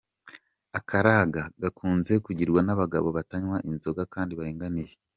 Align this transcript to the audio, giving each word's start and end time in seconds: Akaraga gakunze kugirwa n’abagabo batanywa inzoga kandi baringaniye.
Akaraga 0.79 1.41
gakunze 1.61 2.13
kugirwa 2.25 2.59
n’abagabo 2.63 3.07
batanywa 3.17 3.57
inzoga 3.69 4.03
kandi 4.13 4.33
baringaniye. 4.39 4.93